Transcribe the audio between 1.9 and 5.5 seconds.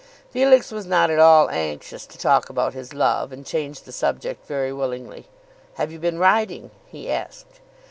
to talk about his love, and changed the subject very willingly.